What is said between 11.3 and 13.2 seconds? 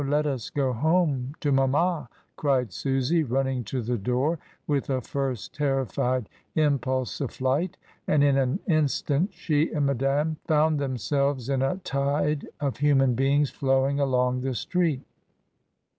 in a tide of human